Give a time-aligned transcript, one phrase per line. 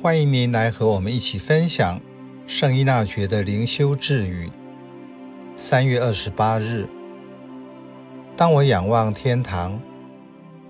[0.00, 2.00] 欢迎您来和我们一起分享
[2.46, 4.48] 圣依纳爵的灵修智语。
[5.56, 6.88] 三月二十八日，
[8.36, 9.80] 当我仰望天堂，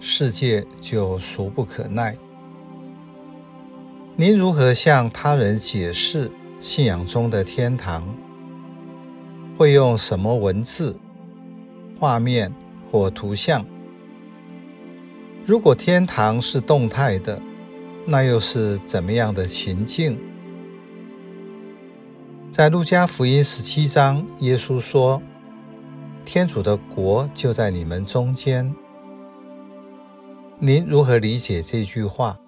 [0.00, 2.16] 世界就俗不可耐。
[4.16, 8.16] 您如何向他人解释信仰中的天堂？
[9.58, 10.98] 会用什么文字、
[12.00, 12.50] 画面
[12.90, 13.62] 或图像？
[15.44, 17.38] 如果天堂是动态的，
[18.10, 20.18] 那又是怎么样的情境？
[22.50, 25.20] 在路加福音十七章，耶稣说
[26.24, 28.74] ：“天主的国就在你们中间。”
[30.58, 32.38] 您如何理解这句话？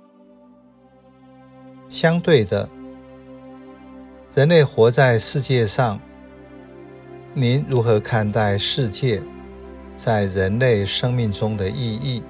[1.90, 2.66] 相对的，
[4.34, 6.00] 人类活在世界上，
[7.34, 9.22] 您如何看待世界
[9.94, 12.22] 在人类生命中的意义？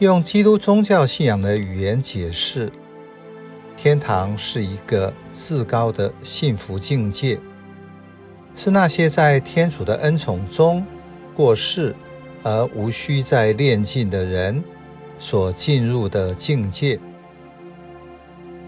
[0.00, 2.72] 用基督宗教信仰的语言解释，
[3.76, 7.38] 天堂是一个至高的幸福境界，
[8.54, 10.82] 是那些在天主的恩宠中
[11.36, 11.94] 过世
[12.42, 14.64] 而无需再炼净的人
[15.18, 16.98] 所进入的境界，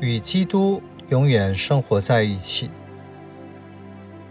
[0.00, 2.68] 与基督永远生活在一起。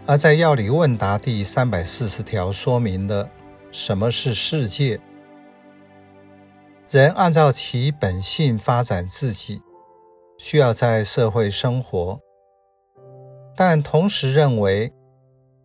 [0.06, 3.28] 而在要理问答第三百四十条说明了
[3.72, 5.00] 什么是世界。
[6.92, 9.62] 人按照其本性发展自己，
[10.36, 12.20] 需要在社会生活，
[13.56, 14.92] 但同时认为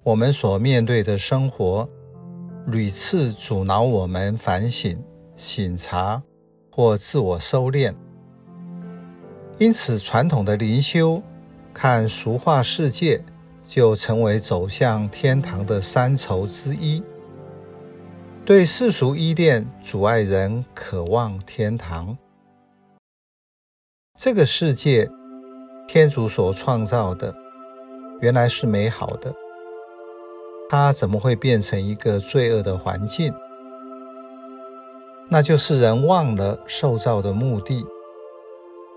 [0.03, 1.89] 我们所面对的生活
[2.67, 5.03] 屡次阻挠我们反省、
[5.35, 6.23] 省察
[6.71, 7.93] 或自我收敛。
[9.57, 11.21] 因此，传统的灵修
[11.73, 13.21] 看俗化世界，
[13.67, 17.03] 就成为走向天堂的三筹之一。
[18.47, 22.17] 对世俗依恋阻碍人渴望天堂。
[24.17, 25.11] 这个世界，
[25.85, 27.35] 天主所创造的，
[28.21, 29.35] 原来是美好的，
[30.69, 33.33] 它怎么会变成一个罪恶的环境？
[35.27, 37.85] 那就是人忘了受造的目的，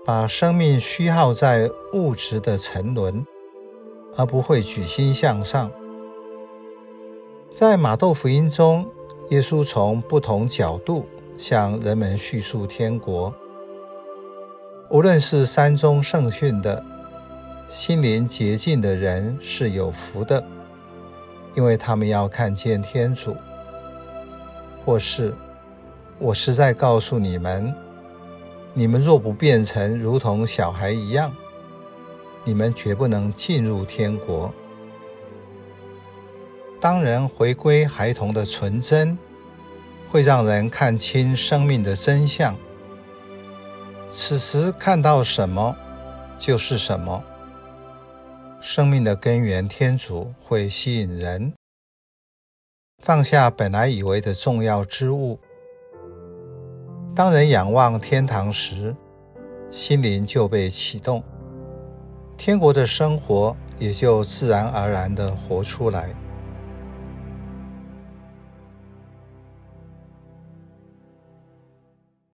[0.05, 3.25] 把生命虚耗在物质的沉沦，
[4.15, 5.69] 而不会举心向上。
[7.53, 8.89] 在马窦福音中，
[9.31, 13.33] 耶稣从不同角度向人们叙述天国。
[14.89, 16.83] 无论是山中圣训的
[17.69, 20.43] 心灵洁净的人是有福的，
[21.55, 23.31] 因为他们要看见天主；
[24.83, 25.33] 或是
[26.19, 27.73] 我实在告诉你们，
[28.73, 31.31] 你们若不变成如同小孩一样，
[32.43, 34.53] 你们绝不能进入天国。
[36.81, 39.15] 当人回归孩童的纯真，
[40.09, 42.55] 会让人看清生命的真相。
[44.09, 45.75] 此时看到什么，
[46.39, 47.23] 就是什么。
[48.59, 51.53] 生命的根源天主会吸引人，
[53.03, 55.39] 放下本来以为的重要之物。
[57.15, 58.95] 当人仰望天堂时，
[59.69, 61.23] 心灵就被启动，
[62.35, 66.09] 天国的生活也就自然而然地活出来。